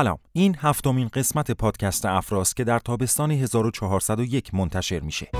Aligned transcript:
سلام. 0.00 0.18
این 0.32 0.56
هفتمین 0.58 1.08
قسمت 1.08 1.50
پادکست 1.50 2.06
افراست 2.06 2.56
که 2.56 2.64
در 2.64 2.78
تابستان 2.78 3.30
1401 3.30 4.54
منتشر 4.54 5.00
میشه. 5.00 5.30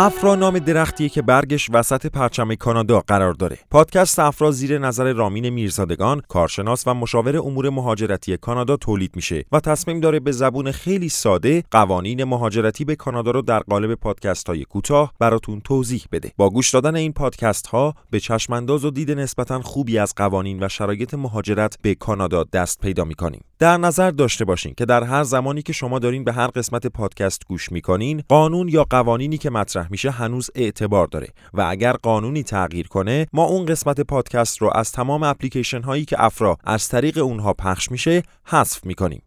افرا 0.00 0.34
نام 0.34 0.58
درختیه 0.58 1.08
که 1.08 1.22
برگش 1.22 1.70
وسط 1.72 2.06
پرچم 2.06 2.54
کانادا 2.54 3.00
قرار 3.00 3.32
داره. 3.32 3.58
پادکست 3.70 4.18
افرا 4.18 4.50
زیر 4.50 4.78
نظر 4.78 5.12
رامین 5.12 5.48
میرزادگان، 5.48 6.22
کارشناس 6.28 6.86
و 6.86 6.94
مشاور 6.94 7.36
امور 7.36 7.70
مهاجرتی 7.70 8.36
کانادا 8.36 8.76
تولید 8.76 9.16
میشه 9.16 9.44
و 9.52 9.60
تصمیم 9.60 10.00
داره 10.00 10.20
به 10.20 10.32
زبون 10.32 10.72
خیلی 10.72 11.08
ساده 11.08 11.64
قوانین 11.70 12.24
مهاجرتی 12.24 12.84
به 12.84 12.96
کانادا 12.96 13.30
رو 13.30 13.42
در 13.42 13.60
قالب 13.60 13.94
پادکست 13.94 14.46
های 14.46 14.64
کوتاه 14.64 15.12
براتون 15.18 15.60
توضیح 15.60 16.04
بده. 16.12 16.32
با 16.36 16.50
گوش 16.50 16.70
دادن 16.70 16.96
این 16.96 17.12
پادکست 17.12 17.66
ها 17.66 17.94
به 18.10 18.20
چشمانداز 18.20 18.84
و 18.84 18.90
دید 18.90 19.10
نسبتا 19.10 19.62
خوبی 19.62 19.98
از 19.98 20.14
قوانین 20.16 20.62
و 20.62 20.68
شرایط 20.68 21.14
مهاجرت 21.14 21.76
به 21.82 21.94
کانادا 21.94 22.44
دست 22.44 22.80
پیدا 22.80 23.04
می‌کنیم. 23.04 23.44
در 23.58 23.76
نظر 23.76 24.10
داشته 24.10 24.44
باشین 24.44 24.74
که 24.76 24.84
در 24.84 25.02
هر 25.02 25.22
زمانی 25.22 25.62
که 25.62 25.72
شما 25.72 25.98
دارین 25.98 26.24
به 26.24 26.32
هر 26.32 26.46
قسمت 26.46 26.86
پادکست 26.86 27.42
گوش 27.48 27.72
می‌کنین، 27.72 28.22
قانون 28.28 28.68
یا 28.68 28.86
قوانینی 28.90 29.38
که 29.38 29.50
مطرح 29.50 29.87
میشه 29.90 30.10
هنوز 30.10 30.50
اعتبار 30.54 31.06
داره 31.06 31.28
و 31.54 31.60
اگر 31.68 31.92
قانونی 31.92 32.42
تغییر 32.42 32.88
کنه 32.88 33.26
ما 33.32 33.44
اون 33.44 33.66
قسمت 33.66 34.00
پادکست 34.00 34.62
رو 34.62 34.70
از 34.74 34.92
تمام 34.92 35.22
اپلیکیشن 35.22 35.82
هایی 35.82 36.04
که 36.04 36.24
افرا 36.24 36.56
از 36.64 36.88
طریق 36.88 37.18
اونها 37.18 37.52
پخش 37.52 37.90
میشه 37.90 38.22
حذف 38.44 38.84
می‌کنیم. 38.84 39.22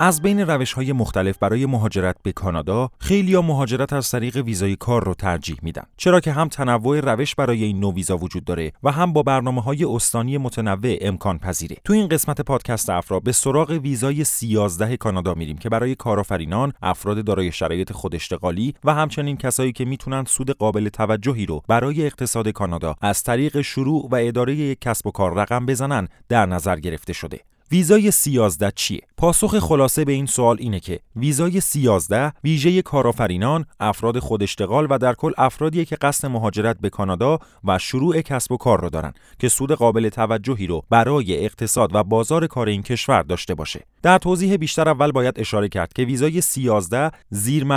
از 0.00 0.22
بین 0.22 0.40
روش 0.40 0.72
های 0.72 0.92
مختلف 0.92 1.38
برای 1.38 1.66
مهاجرت 1.66 2.16
به 2.22 2.32
کانادا 2.32 2.90
خیلی 2.98 3.34
ها 3.34 3.42
مهاجرت 3.42 3.92
از 3.92 4.10
طریق 4.10 4.36
ویزای 4.36 4.76
کار 4.76 5.04
رو 5.04 5.14
ترجیح 5.14 5.56
میدن. 5.62 5.82
چرا 5.96 6.20
که 6.20 6.32
هم 6.32 6.48
تنوع 6.48 7.00
روش 7.00 7.34
برای 7.34 7.64
این 7.64 7.80
نوع 7.80 7.94
ویزا 7.94 8.16
وجود 8.16 8.44
داره 8.44 8.72
و 8.82 8.92
هم 8.92 9.12
با 9.12 9.22
برنامه 9.22 9.62
های 9.62 9.84
استانی 9.84 10.38
متنوع 10.38 10.96
امکان 11.00 11.38
پذیره. 11.38 11.76
تو 11.84 11.92
این 11.92 12.08
قسمت 12.08 12.40
پادکست 12.40 12.90
افرا 12.90 13.20
به 13.20 13.32
سراغ 13.32 13.70
ویزای 13.70 14.24
13 14.24 14.96
کانادا 14.96 15.34
میریم 15.34 15.56
که 15.58 15.68
برای 15.68 15.94
کارآفرینان 15.94 16.72
افراد 16.82 17.24
دارای 17.24 17.52
شرایط 17.52 17.92
خوداشتغالی 17.92 18.74
و 18.84 18.94
همچنین 18.94 19.36
کسایی 19.36 19.72
که 19.72 19.84
می‌تونن 19.84 20.24
سود 20.24 20.50
قابل 20.50 20.88
توجهی 20.88 21.46
رو 21.46 21.62
برای 21.68 22.06
اقتصاد 22.06 22.48
کانادا 22.48 22.94
از 23.00 23.22
طریق 23.22 23.60
شروع 23.60 24.08
و 24.10 24.14
اداره 24.14 24.54
یک 24.54 24.78
کسب 24.80 25.06
و 25.06 25.10
کار 25.10 25.34
رقم 25.34 25.66
بزنن 25.66 26.08
در 26.28 26.46
نظر 26.46 26.76
گرفته 26.76 27.12
شده. 27.12 27.40
ویزای 27.72 28.10
سیازده 28.10 28.72
چیه؟ 28.74 29.00
پاسخ 29.16 29.58
خلاصه 29.58 30.04
به 30.04 30.12
این 30.12 30.26
سوال 30.26 30.56
اینه 30.60 30.80
که 30.80 31.00
ویزای 31.16 31.60
سیازده 31.60 32.32
ویژه 32.44 32.82
کارآفرینان، 32.82 33.66
افراد 33.80 34.18
خوداشتغال 34.18 34.86
و 34.90 34.98
در 34.98 35.14
کل 35.14 35.32
افرادیه 35.38 35.84
که 35.84 35.96
قصد 35.96 36.28
مهاجرت 36.28 36.76
به 36.80 36.90
کانادا 36.90 37.38
و 37.64 37.78
شروع 37.78 38.20
کسب 38.20 38.52
و 38.52 38.56
کار 38.56 38.80
رو 38.80 38.90
دارن 38.90 39.12
که 39.38 39.48
سود 39.48 39.72
قابل 39.72 40.08
توجهی 40.08 40.66
رو 40.66 40.82
برای 40.90 41.44
اقتصاد 41.44 41.94
و 41.94 42.04
بازار 42.04 42.46
کار 42.46 42.68
این 42.68 42.82
کشور 42.82 43.22
داشته 43.22 43.54
باشه. 43.54 43.84
در 44.02 44.18
توضیح 44.18 44.56
بیشتر 44.56 44.88
اول 44.88 45.12
باید 45.12 45.40
اشاره 45.40 45.68
کرد 45.68 45.92
که 45.92 46.02
ویزای 46.02 46.40
13 46.40 47.10
زیر 47.30 47.72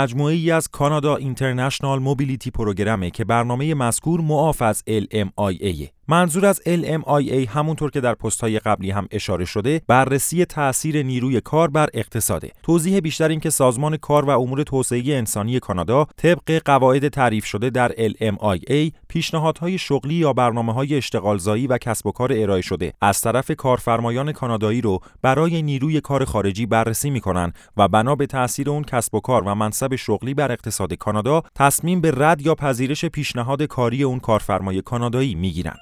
از 0.52 0.68
کانادا 0.68 1.16
اینترنشنال 1.16 1.98
موبیلیتی 1.98 2.50
پروگرامه 2.50 3.10
که 3.10 3.24
برنامه 3.24 3.74
مذکور 3.74 4.20
معاف 4.20 4.62
از 4.62 4.82
LMIA 4.88 5.88
منظور 6.08 6.46
از 6.46 6.60
LMIA 6.66 7.48
همونطور 7.48 7.90
که 7.90 8.00
در 8.00 8.16
های 8.42 8.58
قبلی 8.58 8.90
هم 8.90 9.08
اشاره 9.10 9.44
شده 9.44 9.80
بررسی 9.86 10.44
تاثیر 10.44 11.02
نیروی 11.02 11.40
کار 11.40 11.70
بر 11.70 11.88
اقتصاده. 11.94 12.50
توضیح 12.62 13.00
بیشتر 13.00 13.28
این 13.28 13.40
که 13.40 13.50
سازمان 13.50 13.96
کار 13.96 14.24
و 14.24 14.30
امور 14.30 14.62
توسعه 14.62 15.02
انسانی 15.16 15.60
کانادا 15.60 16.06
طبق 16.16 16.62
قواعد 16.64 17.08
تعریف 17.08 17.44
شده 17.44 17.70
در 17.70 17.92
LMIA 17.92 18.92
پیشنهادهای 19.08 19.78
شغلی 19.78 20.14
یا 20.14 20.32
برنامه 20.32 20.72
های 20.72 20.96
اشتغالزایی 20.96 21.66
و 21.66 21.78
کسب 21.78 22.06
و 22.06 22.12
کار 22.12 22.32
ارائه 22.32 22.62
شده 22.62 22.92
از 23.00 23.20
طرف 23.20 23.50
کارفرمایان 23.50 24.32
کانادایی 24.32 24.80
رو 24.80 25.00
برای 25.22 25.62
نیروی 25.62 26.00
کار 26.00 26.11
خارجی 26.20 26.66
بررسی 26.66 27.10
می‌کنن 27.10 27.52
و 27.76 27.88
بنا 27.88 28.14
به 28.14 28.26
تاثیر 28.26 28.70
اون 28.70 28.84
کسب 28.84 29.14
و 29.14 29.20
کار 29.20 29.42
و 29.42 29.54
منصب 29.54 29.96
شغلی 29.96 30.34
بر 30.34 30.52
اقتصاد 30.52 30.94
کانادا 30.94 31.42
تصمیم 31.54 32.00
به 32.00 32.12
رد 32.16 32.40
یا 32.40 32.54
پذیرش 32.54 33.04
پیشنهاد 33.04 33.62
کاری 33.62 34.02
اون 34.02 34.18
کارفرمای 34.18 34.82
کانادایی 34.82 35.34
می‌گیرن. 35.34 35.76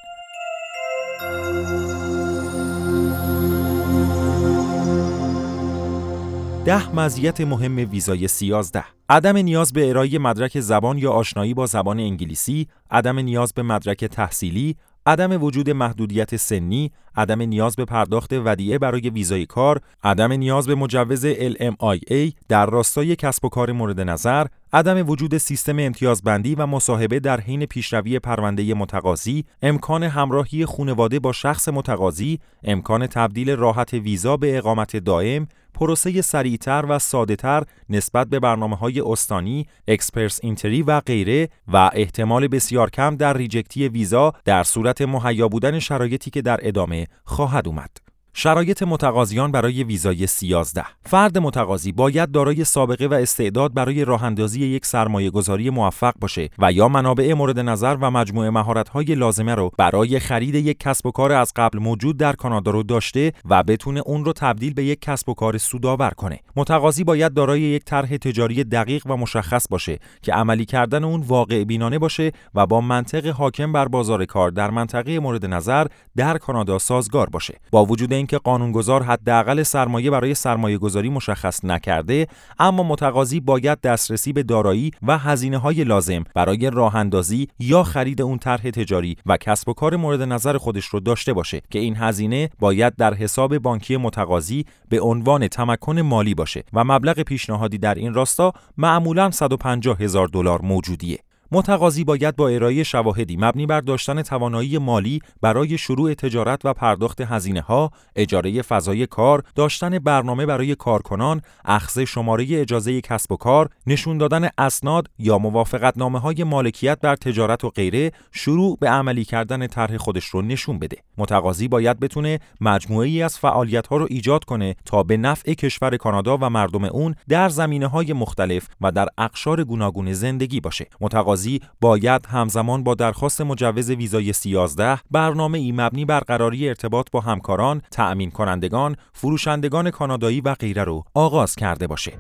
ده 6.65 6.95
مزیت 6.95 7.41
مهم 7.41 7.77
ویزای 7.91 8.29
سیازده 8.29 8.85
عدم 9.09 9.37
نیاز 9.37 9.73
به 9.73 9.91
ارائه 9.91 10.19
مدرک 10.19 10.61
زبان 10.61 10.99
یا 10.99 11.13
آشنایی 11.13 11.55
با 11.55 11.67
زبان 11.67 12.01
انگلیسی، 12.01 12.69
عدم 12.91 13.19
نیاز 13.19 13.55
به 13.55 13.63
مدرک 13.63 14.05
تحصیلی، 14.05 14.77
عدم 15.11 15.43
وجود 15.43 15.71
محدودیت 15.71 16.37
سنی، 16.37 16.91
عدم 17.17 17.43
نیاز 17.43 17.77
به 17.77 17.85
پرداخت 17.85 18.33
ودیعه 18.33 18.79
برای 18.79 19.11
ویزای 19.11 19.47
کار، 19.47 19.81
عدم 20.05 20.33
نیاز 20.33 20.67
به 20.67 20.75
مجوز 20.75 21.27
LMIA 21.27 22.33
در 22.49 22.67
راستای 22.67 23.17
کسب 23.17 23.45
و 23.45 23.49
کار 23.49 23.73
مورد 23.73 24.01
نظر، 24.01 24.47
عدم 24.73 25.09
وجود 25.09 25.39
سیستم 25.39 25.79
امتیازبندی 25.79 26.55
و 26.55 26.67
مصاحبه 26.67 27.21
در 27.21 27.41
حین 27.41 27.67
پیشروی 27.67 28.19
پرونده 28.19 28.75
متقاضی، 28.75 29.45
امکان 29.63 30.03
همراهی 30.03 30.65
خونواده 30.65 31.19
با 31.19 31.33
شخص 31.33 31.69
متقاضی، 31.69 32.39
امکان 32.65 33.07
تبدیل 33.07 33.51
راحت 33.51 33.95
ویزا 33.95 34.37
به 34.37 34.59
اقامت 34.59 34.97
دائم، 34.97 35.49
پروسه 35.75 36.23
سریعتر 36.23 36.85
و 36.89 36.99
سادهتر 36.99 37.63
نسبت 37.89 38.27
به 38.27 38.41
برنامه 38.41 38.77
های 38.77 39.01
استانی، 39.01 39.67
Express 39.89 40.41
Entry 40.43 40.83
و 40.83 41.01
غیره 41.01 41.49
و 41.69 41.91
احتمال 41.93 42.49
بسیار 42.49 42.91
کم 42.91 43.17
در 43.17 43.37
reject 43.37 43.81
ی 43.81 43.89
ویزا 43.89 44.33
در 44.45 44.63
صورت 44.63 45.03
مهیا 45.03 45.49
بودن 45.49 45.79
شرایطی 45.79 46.31
که 46.31 46.43
در 46.43 46.59
ادامه 46.63 47.07
خواهد 47.25 47.69
اومد. 47.69 48.10
شرایط 48.35 48.83
متقاضیان 48.83 49.53
برای 49.53 49.85
ویزای 49.85 50.27
C11 50.27 50.85
فرد 51.07 51.39
متقاضی 51.39 51.93
باید 51.93 52.31
دارای 52.31 52.65
سابقه 52.65 53.07
و 53.07 53.15
استعداد 53.15 53.75
برای 53.75 54.05
راه 54.05 54.25
اندازی 54.25 54.67
یک 54.67 54.87
سرمایه 54.87 55.31
گذاری 55.31 55.71
موفق 55.71 56.15
باشه 56.21 56.49
و 56.59 56.73
یا 56.73 56.89
منابع 56.89 57.35
مورد 57.35 57.59
نظر 57.59 57.97
و 58.01 58.11
مجموعه 58.11 58.51
مهارت‌های 58.51 59.05
لازمه 59.05 59.55
رو 59.55 59.71
برای 59.79 60.19
خرید 60.19 60.55
یک 60.55 60.79
کسب 60.81 61.07
و 61.07 61.11
کار 61.11 61.33
از 61.33 61.53
قبل 61.57 61.79
موجود 61.79 62.17
در 62.17 62.33
کانادا 62.33 62.71
رو 62.71 62.83
داشته 62.83 63.33
و 63.45 63.63
بتونه 63.63 64.03
اون 64.07 64.25
رو 64.25 64.33
تبدیل 64.33 64.75
به 64.75 64.85
یک 64.85 65.01
کسب 65.01 65.29
و 65.29 65.35
کار 65.35 65.59
سودآور 65.59 66.11
کنه. 66.11 66.41
متقاضی 66.57 67.05
باید 67.05 67.35
دارای 67.35 67.61
یک 67.61 67.85
طرح 67.85 68.17
تجاری 68.17 68.65
دقیق 68.65 69.07
و 69.07 69.17
مشخص 69.17 69.69
باشه 69.69 69.99
که 70.23 70.33
عملی 70.33 70.65
کردن 70.65 71.05
اون 71.05 71.21
واقع 71.21 71.65
بینانه 71.65 71.99
باشه 71.99 72.33
و 72.55 72.67
با 72.67 72.81
منطق 72.81 73.27
حاکم 73.27 73.73
بر 73.73 73.89
بازار 73.89 74.25
کار 74.25 74.51
در 74.51 74.71
منطقه 74.71 75.21
مورد 75.21 75.47
نظر 75.47 75.87
در 76.17 76.39
کانادا 76.39 76.79
سازگار 76.79 77.31
باشه. 77.31 77.61
با 77.71 77.85
وجود 77.85 78.13
اینکه 78.21 78.39
قانونگذار 78.39 79.03
حداقل 79.03 79.63
سرمایه 79.63 80.11
برای 80.11 80.35
سرمایه 80.35 80.79
گذاری 80.79 81.09
مشخص 81.09 81.65
نکرده 81.65 82.27
اما 82.59 82.83
متقاضی 82.83 83.41
باید 83.41 83.81
دسترسی 83.81 84.33
به 84.33 84.43
دارایی 84.43 84.91
و 85.03 85.19
هزینه 85.19 85.59
های 85.59 85.85
لازم 85.85 86.25
برای 86.35 86.71
راه 86.71 86.97
اندازی 86.97 87.49
یا 87.59 87.83
خرید 87.83 88.23
اون 88.23 88.39
طرح 88.39 88.71
تجاری 88.71 89.17
و 89.27 89.37
کسب 89.37 89.69
و 89.69 89.73
کار 89.73 89.97
مورد 89.97 90.23
نظر 90.23 90.59
خودش 90.59 90.85
رو 90.85 91.01
داشته 91.01 91.33
باشه 91.33 91.63
که 91.71 91.79
این 91.79 91.97
هزینه 91.97 92.51
باید 92.59 92.97
در 92.97 93.15
حساب 93.15 93.59
بانکی 93.59 93.97
متقاضی 93.97 94.65
به 94.89 95.01
عنوان 95.01 95.49
تمکن 95.49 96.01
مالی 96.01 96.35
باشه 96.35 96.65
و 96.73 96.85
مبلغ 96.85 97.21
پیشنهادی 97.21 97.79
در 97.79 97.95
این 97.95 98.15
راستا 98.15 98.53
معمولا 98.77 99.31
150 99.31 99.99
هزار 99.99 100.29
دلار 100.29 100.63
موجودیه. 100.63 101.19
متقاضی 101.53 102.05
باید 102.05 102.37
با 102.37 102.49
ارائه 102.49 102.83
شواهدی 102.83 103.37
مبنی 103.37 103.67
بر 103.67 103.81
داشتن 103.81 104.23
توانایی 104.23 104.79
مالی 104.79 105.21
برای 105.41 105.79
شروع 105.79 106.15
تجارت 106.15 106.65
و 106.65 106.73
پرداخت 106.73 107.21
هزینه 107.21 107.61
ها، 107.61 107.91
اجاره 108.17 108.63
فضای 108.63 109.07
کار، 109.07 109.43
داشتن 109.55 109.99
برنامه 109.99 110.47
برای 110.47 110.75
کارکنان، 110.75 111.41
اخذ 111.65 111.99
شماره 111.99 112.47
اجازه 112.51 113.01
کسب 113.01 113.33
و 113.33 113.37
کار، 113.37 113.69
نشون 113.87 114.19
دادن 114.19 114.49
اسناد 114.59 115.07
یا 115.19 115.39
موافقتنامه 115.39 116.19
های 116.19 116.45
مالکیت 116.45 117.01
بر 117.01 117.17
تجارت 117.17 117.65
و 117.65 117.71
غیره، 117.71 118.13
شروع 118.33 118.79
به 118.81 118.89
عملی 118.89 119.25
کردن 119.25 119.67
طرح 119.67 119.97
خودش 119.97 120.25
رو 120.25 120.43
نشون 120.43 120.79
بده. 120.79 120.97
متقاضی 121.19 121.69
باید 121.69 122.01
بتونه 122.01 122.39
مجموعه 122.61 123.09
ای 123.09 123.23
از 123.23 123.39
فعالیت 123.39 123.87
ها 123.87 123.97
رو 123.97 124.07
ایجاد 124.11 124.45
کنه 124.45 124.77
تا 124.85 125.03
به 125.03 125.17
نفع 125.17 125.55
کشور 125.55 125.97
کانادا 125.97 126.39
و 126.41 126.51
مردم 126.51 126.85
اون 126.85 127.15
در 127.29 127.49
زمینه 127.49 127.87
های 127.87 128.13
مختلف 128.13 128.69
و 128.81 128.93
در 128.93 129.09
اقشار 129.19 129.65
گوناگون 129.65 130.13
زندگی 130.13 130.61
باشه. 130.61 130.87
متقاضی 131.01 131.40
باید 131.81 132.27
همزمان 132.27 132.85
با 132.85 132.95
درخواست 132.95 133.41
مجوز 133.41 133.91
ویزای 133.91 134.33
13 134.33 134.99
برنامه 135.11 135.59
ای 135.59 135.73
مبنی 135.73 136.05
بر 136.05 136.21
قراری 136.21 136.69
ارتباط 136.69 137.07
با 137.13 137.21
همکاران، 137.21 137.83
تأمین 137.91 138.31
کنندگان، 138.31 138.97
فروشندگان 139.13 139.91
کانادایی 139.91 140.41
و 140.41 140.55
غیره 140.55 140.85
رو 140.85 141.05
آغاز 141.15 141.57
کرده 141.57 141.87
باشه. 141.87 142.13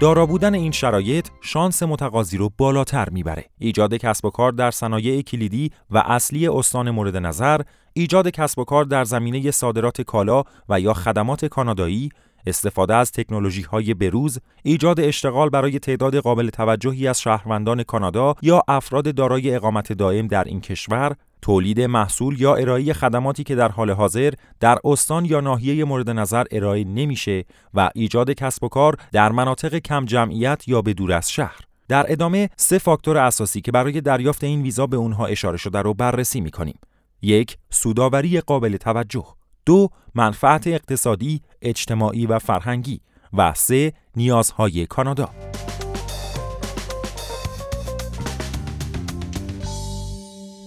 دارا 0.00 0.26
بودن 0.26 0.54
این 0.54 0.72
شرایط 0.72 1.28
شانس 1.40 1.82
متقاضی 1.82 2.36
رو 2.36 2.50
بالاتر 2.58 3.08
می‌بره. 3.08 3.44
ایجاد 3.58 3.94
کسب 3.94 4.24
و 4.24 4.30
کار 4.30 4.52
در 4.52 4.70
صنایع 4.70 5.22
کلیدی 5.22 5.72
و 5.90 5.98
اصلی 5.98 6.48
استان 6.48 6.90
مورد 6.90 7.16
نظر، 7.16 7.60
ایجاد 7.92 8.28
کسب 8.28 8.58
و 8.58 8.64
کار 8.64 8.84
در 8.84 9.04
زمینه 9.04 9.50
صادرات 9.50 10.00
کالا 10.02 10.42
و 10.68 10.80
یا 10.80 10.94
خدمات 10.94 11.44
کانادایی، 11.44 12.08
استفاده 12.46 12.94
از 12.94 13.12
تکنولوژی 13.12 13.62
های 13.62 13.94
بروز، 13.94 14.38
ایجاد 14.62 15.00
اشتغال 15.00 15.48
برای 15.48 15.78
تعداد 15.78 16.16
قابل 16.16 16.50
توجهی 16.50 17.08
از 17.08 17.20
شهروندان 17.20 17.82
کانادا 17.82 18.34
یا 18.42 18.62
افراد 18.68 19.14
دارای 19.14 19.54
اقامت 19.54 19.92
دائم 19.92 20.26
در 20.26 20.44
این 20.44 20.60
کشور، 20.60 21.16
تولید 21.42 21.80
محصول 21.80 22.40
یا 22.40 22.54
ارائه 22.54 22.92
خدماتی 22.92 23.44
که 23.44 23.54
در 23.54 23.68
حال 23.68 23.90
حاضر 23.90 24.32
در 24.60 24.78
استان 24.84 25.24
یا 25.24 25.40
ناحیه 25.40 25.84
مورد 25.84 26.10
نظر 26.10 26.44
ارائه 26.50 26.84
نمیشه 26.84 27.44
و 27.74 27.90
ایجاد 27.94 28.30
کسب 28.30 28.64
و 28.64 28.68
کار 28.68 28.96
در 29.12 29.32
مناطق 29.32 29.78
کم 29.78 30.04
جمعیت 30.04 30.68
یا 30.68 30.82
به 30.82 30.94
دور 30.94 31.12
از 31.12 31.30
شهر. 31.30 31.60
در 31.88 32.12
ادامه 32.12 32.50
سه 32.56 32.78
فاکتور 32.78 33.18
اساسی 33.18 33.60
که 33.60 33.72
برای 33.72 34.00
دریافت 34.00 34.44
این 34.44 34.62
ویزا 34.62 34.86
به 34.86 34.96
اونها 34.96 35.26
اشاره 35.26 35.56
شده 35.56 35.78
رو 35.78 35.94
بررسی 35.94 36.40
می‌کنیم. 36.40 36.78
یک، 37.22 37.56
سوداوری 37.70 38.40
قابل 38.40 38.76
توجه. 38.76 39.24
دو، 39.66 39.88
منفعت 40.14 40.66
اقتصادی، 40.66 41.40
اجتماعی 41.62 42.26
و 42.26 42.38
فرهنگی. 42.38 43.00
و 43.32 43.54
سه، 43.54 43.92
نیازهای 44.16 44.86
کانادا. 44.86 45.30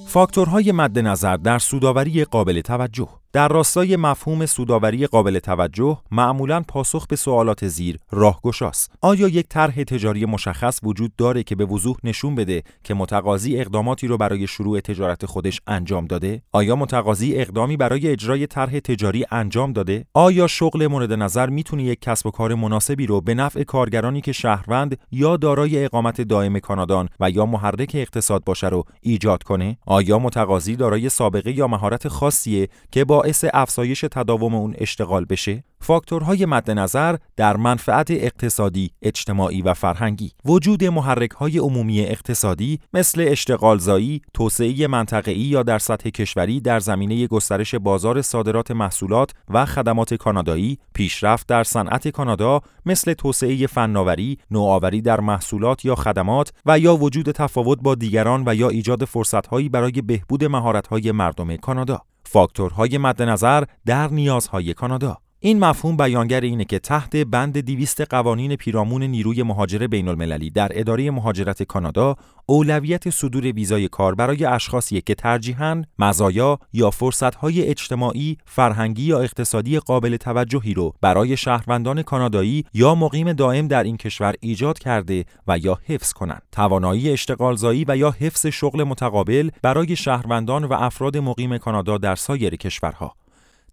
فاکتورهای 0.08 0.72
مد 0.72 1.00
نظر 1.00 1.38
در 1.38 1.60
سوداوری 1.60 2.24
قابل 2.24 2.62
توجه 2.62 3.21
در 3.34 3.48
راستای 3.48 3.96
مفهوم 3.96 4.46
سوداوری 4.46 5.08
قابل 5.08 5.40
توجه 5.40 5.98
معمولا 6.12 6.62
پاسخ 6.68 7.08
به 7.08 7.16
سوالات 7.16 7.68
زیر 7.68 7.98
راهگشاست. 8.12 8.92
آیا 9.02 9.28
یک 9.28 9.48
طرح 9.50 9.84
تجاری 9.84 10.26
مشخص 10.26 10.80
وجود 10.84 11.16
داره 11.16 11.44
که 11.44 11.56
به 11.56 11.66
وضوح 11.66 11.98
نشون 12.04 12.36
بده 12.36 12.64
که 12.84 12.94
متقاضی 12.94 13.60
اقداماتی 13.60 14.08
رو 14.08 14.18
برای 14.18 14.48
شروع 14.48 14.80
تجارت 14.80 15.26
خودش 15.26 15.62
انجام 15.68 16.06
داده؟ 16.06 16.42
آیا 16.52 16.76
متقاضی 16.76 17.36
اقدامی 17.36 17.78
برای 17.78 18.08
اجرای 18.08 18.48
طرح 18.48 18.80
تجاری 18.80 19.26
انجام 19.32 19.74
داده؟ 19.74 20.06
آیا 20.14 20.48
شغل 20.48 20.88
مورد 20.88 21.14
نظر 21.14 21.50
می‌تونه 21.50 21.84
یک 21.84 22.02
کسب 22.02 22.28
و 22.28 22.32
کار 22.32 22.56
مناسبی 22.56 23.06
رو 23.06 23.22
به 23.22 23.34
نفع 23.34 23.64
کارگرانی 23.64 24.22
که 24.22 24.32
شهروند 24.32 24.98
یا 25.12 25.38
دارای 25.38 25.86
اقامت 25.86 26.22
دائم 26.22 26.60
کانادان 26.60 27.10
و 27.20 27.30
یا 27.30 27.46
محرک 27.46 27.92
اقتصاد 27.94 28.44
باشه 28.44 28.70
رو 28.70 28.84
ایجاد 29.02 29.44
کنه؟ 29.44 29.78
آیا 29.86 30.20
متقاضی 30.20 30.76
دارای 30.76 31.10
سابقه 31.10 31.52
یا 31.52 31.68
مهارت 31.68 32.08
خاصیه 32.08 32.70
که 32.92 33.06
با 33.06 33.21
باعث 33.22 33.46
افزایش 33.54 34.06
تداوم 34.12 34.56
اون 34.56 34.74
اشتغال 34.78 35.26
بشه 35.26 35.64
فاکتورهای 35.80 36.46
مد 36.46 36.72
نظر 36.72 37.16
در 37.36 37.58
منفعت 37.58 38.12
اقتصادی، 38.12 38.92
اجتماعی 39.02 39.62
و 39.62 39.74
فرهنگی 39.74 40.32
وجود 40.46 40.84
محرکهای 40.84 41.58
عمومی 41.58 42.02
اقتصادی 42.02 42.80
مثل 42.94 43.26
اشتغالزایی، 43.28 44.22
توسعه 44.34 44.88
منطقه‌ای 44.88 45.40
یا 45.40 45.64
در 45.64 45.80
سطح 45.80 46.10
کشوری 46.10 46.62
در 46.62 46.80
زمینه 46.80 47.28
گسترش 47.28 47.76
بازار 47.76 48.22
صادرات 48.22 48.72
محصولات 48.72 49.32
و 49.50 49.66
خدمات 49.66 50.14
کانادایی، 50.14 50.78
پیشرفت 50.94 51.48
در 51.48 51.64
صنعت 51.64 52.08
کانادا 52.08 52.62
مثل 52.86 53.14
توسعه 53.14 53.68
فناوری، 53.68 54.38
نوآوری 54.52 55.02
در 55.02 55.20
محصولات 55.20 55.86
یا 55.86 55.96
خدمات 55.96 56.54
و 56.66 56.80
یا 56.80 56.96
وجود 56.96 57.32
تفاوت 57.32 57.80
با 57.82 57.96
دیگران 57.96 58.44
و 58.46 58.56
یا 58.56 58.70
ایجاد 58.70 59.06
فرصتهایی 59.06 59.70
برای 59.70 59.92
بهبود 59.92 60.44
مهارت‌های 60.44 61.12
مردم 61.12 61.56
کانادا. 61.56 62.02
فاکتورهای 62.32 62.98
مد 62.98 63.22
نظر 63.22 63.64
در 63.86 64.08
نیازهای 64.08 64.74
کانادا. 64.74 65.18
این 65.44 65.60
مفهوم 65.60 65.98
بیانگر 65.98 66.42
اینه 66.42 66.66
که 66.66 66.80
تحت 66.80 67.16
بند 67.16 67.60
دیویست 67.60 68.02
قوانین 68.02 68.56
پیرامون 68.56 69.04
نیروی 69.04 69.44
مهاجر 69.44 69.88
بین 69.88 70.08
المللی 70.08 70.50
در 70.50 70.72
اداره 70.76 71.12
مهاجرت 71.12 71.64
کانادا 71.64 72.16
اولویت 72.46 73.10
صدور 73.10 73.46
ویزای 73.52 73.88
کار 73.88 74.16
برای 74.16 74.46
اشخاصی 74.46 75.02
که 75.02 75.16
ترجیحاً 75.16 75.84
مزایا 76.00 76.60
یا 76.74 76.90
فرصتهای 76.90 77.62
اجتماعی، 77.62 78.38
فرهنگی 78.46 79.04
یا 79.04 79.20
اقتصادی 79.20 79.80
قابل 79.80 80.18
توجهی 80.18 80.74
رو 80.74 80.94
برای 81.02 81.38
شهروندان 81.38 82.02
کانادایی 82.02 82.66
یا 82.74 82.96
مقیم 82.96 83.34
دائم 83.34 83.68
در 83.68 83.84
این 83.84 83.98
کشور 83.98 84.36
ایجاد 84.40 84.80
کرده 84.80 85.26
و 85.48 85.58
یا 85.58 85.80
حفظ 85.86 86.14
کنند. 86.14 86.42
توانایی 86.52 87.12
اشتغالزایی 87.12 87.86
و 87.88 87.98
یا 87.98 88.12
حفظ 88.20 88.46
شغل 88.46 88.84
متقابل 88.84 89.50
برای 89.62 89.96
شهروندان 89.96 90.64
و 90.64 90.74
افراد 90.74 91.18
مقیم 91.18 91.58
کانادا 91.58 91.98
در 91.98 92.16
سایر 92.16 92.56
کشورها 92.56 93.16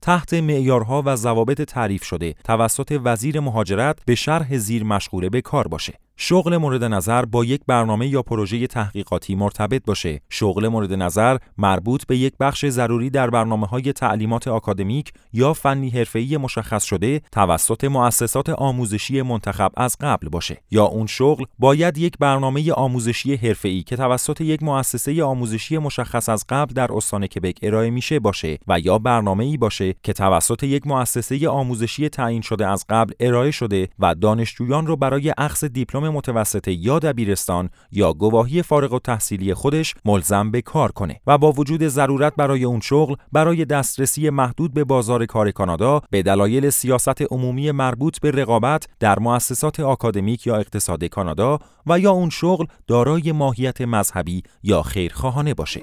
تحت 0.02 0.34
معیارها 0.34 1.02
و 1.06 1.16
ضوابط 1.16 1.62
تعریف 1.62 2.04
شده 2.04 2.34
توسط 2.44 3.00
وزیر 3.04 3.40
مهاجرت 3.40 3.98
به 4.06 4.14
شرح 4.14 4.56
زیر 4.56 4.84
مشغوله 4.84 5.28
به 5.28 5.40
کار 5.40 5.68
باشه. 5.68 5.98
شغل 6.20 6.56
مورد 6.56 6.84
نظر 6.84 7.24
با 7.24 7.44
یک 7.44 7.60
برنامه 7.66 8.08
یا 8.08 8.22
پروژه 8.22 8.66
تحقیقاتی 8.66 9.34
مرتبط 9.34 9.82
باشه. 9.84 10.20
شغل 10.30 10.68
مورد 10.68 10.92
نظر 10.92 11.36
مربوط 11.58 12.06
به 12.06 12.16
یک 12.16 12.32
بخش 12.40 12.66
ضروری 12.66 13.10
در 13.10 13.30
برنامه 13.30 13.66
های 13.66 13.92
تعلیمات 13.92 14.48
آکادمیک 14.48 15.12
یا 15.32 15.52
فنی 15.52 15.90
حرفه‌ای 15.90 16.36
مشخص 16.36 16.84
شده 16.84 17.20
توسط 17.32 17.84
مؤسسات 17.84 18.48
آموزشی 18.48 19.22
منتخب 19.22 19.70
از 19.76 19.96
قبل 20.00 20.28
باشه. 20.28 20.62
یا 20.70 20.84
اون 20.84 21.06
شغل 21.06 21.44
باید 21.58 21.98
یک 21.98 22.18
برنامه 22.18 22.72
آموزشی 22.72 23.36
حرفه‌ای 23.36 23.82
که 23.82 23.96
توسط 23.96 24.40
یک 24.40 24.62
مؤسسه 24.62 25.24
آموزشی 25.24 25.78
مشخص 25.78 26.28
از 26.28 26.44
قبل 26.48 26.74
در 26.74 26.92
استان 26.92 27.26
کبک 27.26 27.58
ارائه 27.62 27.90
میشه 27.90 28.18
باشه 28.18 28.58
و 28.68 28.80
یا 28.80 28.98
برنامه‌ای 28.98 29.56
باشه 29.56 29.94
که 30.02 30.12
توسط 30.12 30.62
یک 30.62 30.86
مؤسسه 30.86 31.48
آموزشی 31.48 32.08
تعیین 32.08 32.42
شده 32.42 32.66
از 32.66 32.84
قبل 32.88 33.12
ارائه 33.20 33.50
شده 33.50 33.88
و 33.98 34.14
دانشجویان 34.14 34.86
رو 34.86 34.96
برای 34.96 35.32
اخذ 35.38 35.64
دیپلم 35.64 36.07
متوسطه 36.08 36.72
یا 36.72 36.98
دبیرستان 36.98 37.70
یا 37.92 38.12
گواهی 38.12 38.62
فارغ 38.62 38.92
و 38.92 38.98
تحصیلی 38.98 39.54
خودش 39.54 39.94
ملزم 40.04 40.50
به 40.50 40.62
کار 40.62 40.92
کنه 40.92 41.20
و 41.26 41.38
با 41.38 41.52
وجود 41.52 41.88
ضرورت 41.88 42.32
برای 42.36 42.64
اون 42.64 42.80
شغل 42.80 43.14
برای 43.32 43.64
دسترسی 43.64 44.30
محدود 44.30 44.74
به 44.74 44.84
بازار 44.84 45.26
کار 45.26 45.50
کانادا 45.50 46.02
به 46.10 46.22
دلایل 46.22 46.70
سیاست 46.70 47.22
عمومی 47.32 47.70
مربوط 47.70 48.20
به 48.20 48.30
رقابت 48.30 48.86
در 49.00 49.18
مؤسسات 49.18 49.80
آکادمیک 49.80 50.46
یا 50.46 50.56
اقتصاد 50.56 51.04
کانادا 51.04 51.58
و 51.86 51.98
یا 51.98 52.10
اون 52.10 52.30
شغل 52.30 52.66
دارای 52.86 53.32
ماهیت 53.32 53.80
مذهبی 53.80 54.42
یا 54.62 54.82
خیرخواهانه 54.82 55.54
باشه. 55.54 55.82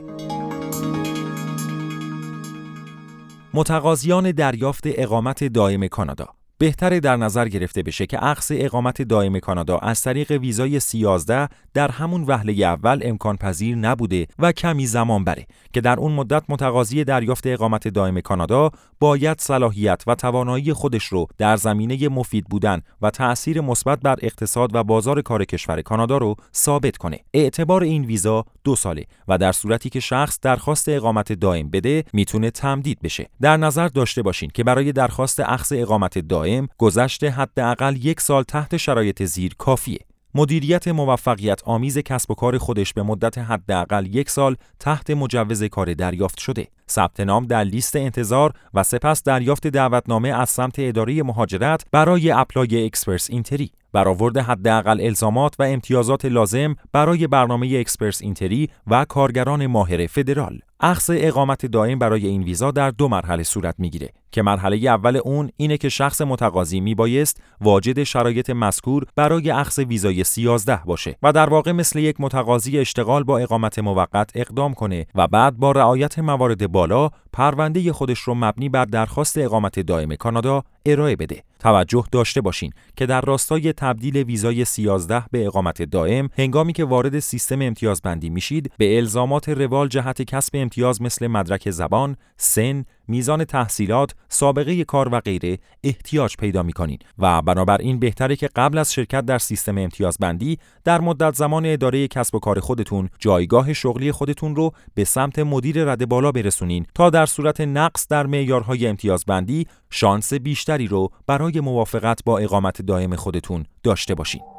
متقاضیان 3.53 4.31
دریافت 4.31 4.83
اقامت 4.85 5.43
دائم 5.43 5.87
کانادا 5.87 6.27
بهتره 6.65 6.99
در 6.99 7.17
نظر 7.17 7.47
گرفته 7.47 7.83
بشه 7.83 8.05
که 8.05 8.25
اخذ 8.25 8.51
اقامت 8.55 9.01
دائم 9.01 9.39
کانادا 9.39 9.77
از 9.77 10.01
طریق 10.01 10.31
ویزای 10.31 10.79
13 10.79 11.47
در 11.73 11.91
همون 11.91 12.23
وهله 12.23 12.53
اول 12.53 13.01
امکان 13.03 13.37
پذیر 13.37 13.75
نبوده 13.75 14.27
و 14.39 14.51
کمی 14.51 14.87
زمان 14.87 15.23
بره 15.23 15.45
که 15.73 15.81
در 15.81 15.99
اون 15.99 16.11
مدت 16.11 16.43
متقاضی 16.49 17.03
دریافت 17.03 17.47
اقامت 17.47 17.87
دائم 17.87 18.21
کانادا 18.21 18.71
باید 18.99 19.41
صلاحیت 19.41 20.03
و 20.07 20.15
توانایی 20.15 20.73
خودش 20.73 21.03
رو 21.03 21.27
در 21.37 21.57
زمینه 21.57 22.09
مفید 22.09 22.45
بودن 22.45 22.81
و 23.01 23.09
تأثیر 23.09 23.61
مثبت 23.61 23.99
بر 23.99 24.15
اقتصاد 24.21 24.75
و 24.75 24.83
بازار 24.83 25.21
کار 25.21 25.45
کشور 25.45 25.81
کانادا 25.81 26.17
رو 26.17 26.35
ثابت 26.55 26.97
کنه. 26.97 27.19
اعتبار 27.33 27.83
این 27.83 28.05
ویزا 28.05 28.45
دو 28.63 28.75
ساله 28.75 29.05
و 29.27 29.37
در 29.37 29.51
صورتی 29.51 29.89
که 29.89 29.99
شخص 29.99 30.39
درخواست 30.41 30.89
اقامت 30.89 31.33
دائم 31.33 31.69
بده 31.69 32.03
می‌تونه 32.13 32.51
تمدید 32.51 32.99
بشه. 33.01 33.29
در 33.41 33.57
نظر 33.57 33.87
داشته 33.87 34.21
باشین 34.21 34.51
که 34.53 34.63
برای 34.63 34.91
درخواست 34.91 35.39
اخذ 35.39 35.73
اقامت 35.75 36.19
دائم 36.19 36.54
گذشت 36.77 37.23
حداقل 37.23 38.05
یک 38.05 38.21
سال 38.21 38.43
تحت 38.43 38.77
شرایط 38.77 39.23
زیر 39.23 39.55
کافیه. 39.57 39.99
مدیریت 40.35 40.87
موفقیت 40.87 41.61
آمیز 41.63 41.97
کسب 41.97 42.31
و 42.31 42.35
کار 42.35 42.57
خودش 42.57 42.93
به 42.93 43.03
مدت 43.03 43.37
حداقل 43.37 44.15
یک 44.15 44.29
سال 44.29 44.55
تحت 44.79 45.11
مجوز 45.11 45.63
کار 45.63 45.93
دریافت 45.93 46.39
شده. 46.39 46.67
ثبت 46.89 47.19
نام 47.19 47.45
در 47.45 47.63
لیست 47.63 47.95
انتظار 47.95 48.53
و 48.73 48.83
سپس 48.83 49.23
دریافت 49.23 49.67
دعوتنامه 49.67 50.29
از 50.29 50.49
سمت 50.49 50.75
اداره 50.77 51.23
مهاجرت 51.23 51.85
برای 51.91 52.31
apply 52.31 52.85
Express 52.85 53.29
Entry. 53.29 53.71
برآورد 53.93 54.37
حداقل 54.37 55.01
الزامات 55.01 55.55
و 55.59 55.63
امتیازات 55.63 56.25
لازم 56.25 56.75
برای 56.91 57.27
برنامه 57.27 57.77
Express 57.79 58.21
Entry 58.21 58.69
و 58.87 59.05
کارگران 59.05 59.67
ماهر 59.67 60.07
فدرال. 60.07 60.59
اخذ 60.79 61.11
اقامت 61.13 61.65
دائم 61.65 61.99
برای 61.99 62.27
این 62.27 62.43
ویزا 62.43 62.71
در 62.71 62.89
دو 62.89 63.07
مرحله 63.07 63.43
صورت 63.43 63.75
می‌گیره 63.77 64.09
که 64.31 64.41
مرحله 64.41 64.77
اول 64.77 65.17
اون 65.17 65.49
اینه 65.57 65.77
که 65.77 65.89
شخص 65.89 66.21
متقاضی 66.21 66.79
میبایست 66.79 67.41
واجد 67.61 68.03
شرایط 68.03 68.49
مذکور 68.49 69.05
برای 69.15 69.51
اخذ 69.51 69.79
ویزای 69.79 70.23
C11 70.23 70.79
باشه 70.85 71.17
و 71.23 71.31
در 71.31 71.49
واقع 71.49 71.71
مثل 71.71 71.99
یک 71.99 72.15
متقاضی 72.19 72.79
اشتغال 72.79 73.23
با 73.23 73.37
اقامت 73.37 73.79
موقت 73.79 74.31
اقدام 74.35 74.73
کنه 74.73 75.05
و 75.15 75.27
بعد 75.27 75.57
با 75.57 75.71
رعایت 75.71 76.19
موارد 76.19 76.71
بالا 76.71 77.09
پرونده 77.33 77.93
خودش 77.93 78.19
رو 78.19 78.33
مبنی 78.33 78.69
بر 78.69 78.85
درخواست 78.85 79.37
اقامت 79.37 79.79
دائم 79.79 80.15
کانادا 80.15 80.63
ارائه 80.85 81.15
بده. 81.15 81.43
توجه 81.59 82.03
داشته 82.11 82.41
باشین 82.41 82.71
که 82.95 83.05
در 83.05 83.21
راستای 83.21 83.73
تبدیل 83.73 84.17
ویزای 84.17 84.65
13 84.65 85.23
به 85.31 85.45
اقامت 85.45 85.81
دائم 85.81 86.29
هنگامی 86.37 86.73
که 86.73 86.85
وارد 86.85 87.19
سیستم 87.19 87.61
امتیازبندی 87.61 88.29
میشید 88.29 88.71
به 88.77 88.97
الزامات 88.97 89.49
روال 89.49 89.87
جهت 89.87 90.21
کسب 90.21 90.55
امتیاز 90.65 91.01
مثل 91.01 91.27
مدرک 91.27 91.71
زبان، 91.71 92.17
سن، 92.37 92.85
میزان 93.07 93.45
تحصیلات، 93.45 94.15
سابقه 94.29 94.83
کار 94.83 95.09
و 95.13 95.19
غیره 95.19 95.57
احتیاج 95.83 96.37
پیدا 96.37 96.63
می 96.63 96.73
کنین 96.73 96.99
و 97.19 97.41
بنابراین 97.41 97.99
بهتره 97.99 98.35
که 98.35 98.49
قبل 98.55 98.77
از 98.77 98.93
شرکت 98.93 99.25
در 99.25 99.37
سیستم 99.37 99.77
امتیازبندی 99.77 100.59
در 100.83 101.01
مدت 101.01 101.35
زمان 101.35 101.65
اداره 101.65 102.07
کسب 102.07 102.35
و 102.35 102.39
کار 102.39 102.59
خودتون 102.59 103.09
جایگاه 103.19 103.73
شغلی 103.73 104.11
خودتون 104.11 104.55
رو 104.55 104.71
به 104.93 105.03
سمت 105.03 105.39
مدیر 105.39 105.85
رد 105.85 106.09
بالا 106.09 106.31
برسونین 106.31 106.85
تا 106.95 107.09
در 107.09 107.25
صورت 107.25 107.61
نقص 107.61 108.07
در 108.07 108.25
معیارهای 108.25 108.87
امتیازبندی 108.87 109.67
شانس 109.89 110.33
بیشتری 110.33 110.87
رو 110.87 111.09
برای 111.27 111.59
موافقت 111.59 112.23
با 112.25 112.37
اقامت 112.37 112.81
دائم 112.81 113.15
خودتون 113.15 113.65
داشته 113.83 114.15
باشین. 114.15 114.54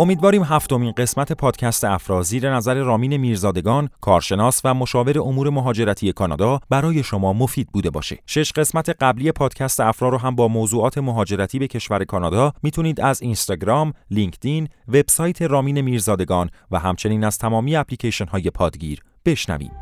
امیدواریم 0.00 0.42
هفتمین 0.42 0.92
قسمت 0.92 1.32
پادکست 1.32 1.84
افرا 1.84 2.22
زیر 2.22 2.54
نظر 2.54 2.74
رامین 2.74 3.16
میرزادگان 3.16 3.88
کارشناس 4.00 4.60
و 4.64 4.74
مشاور 4.74 5.18
امور 5.18 5.50
مهاجرتی 5.50 6.12
کانادا 6.12 6.60
برای 6.70 7.02
شما 7.02 7.32
مفید 7.32 7.68
بوده 7.72 7.90
باشه. 7.90 8.18
شش 8.26 8.52
قسمت 8.52 8.88
قبلی 9.00 9.32
پادکست 9.32 9.80
افرا 9.80 10.08
رو 10.08 10.18
هم 10.18 10.36
با 10.36 10.48
موضوعات 10.48 10.98
مهاجرتی 10.98 11.58
به 11.58 11.66
کشور 11.66 12.04
کانادا 12.04 12.52
می‌تونید 12.62 13.00
از 13.00 13.22
اینستاگرام، 13.22 13.92
لینکدین، 14.10 14.68
وبسایت 14.88 15.42
رامین 15.42 15.80
میرزادگان 15.80 16.50
و 16.70 16.78
همچنین 16.78 17.24
از 17.24 17.38
تمامی 17.38 17.76
اپلیکیشن 17.76 18.26
های 18.26 18.50
پادگیر 18.50 19.00
بشنوید. 19.26 19.72